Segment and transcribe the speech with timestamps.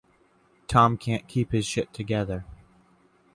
[0.67, 2.43] Tom can't keep his shit together.